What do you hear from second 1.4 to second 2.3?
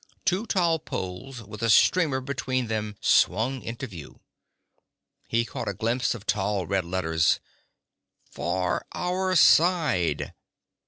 with a streamer